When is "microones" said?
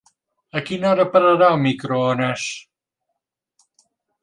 1.67-2.47